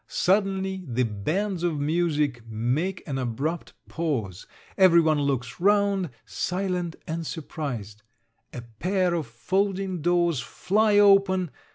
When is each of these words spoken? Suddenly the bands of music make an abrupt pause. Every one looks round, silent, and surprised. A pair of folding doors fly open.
Suddenly 0.07 0.83
the 0.87 1.03
bands 1.03 1.61
of 1.61 1.79
music 1.79 2.43
make 2.47 3.07
an 3.07 3.19
abrupt 3.19 3.73
pause. 3.87 4.47
Every 4.75 4.99
one 4.99 5.21
looks 5.21 5.59
round, 5.59 6.09
silent, 6.25 6.95
and 7.05 7.23
surprised. 7.23 8.01
A 8.51 8.63
pair 8.79 9.13
of 9.13 9.27
folding 9.27 10.01
doors 10.01 10.39
fly 10.39 10.97
open. 10.97 11.51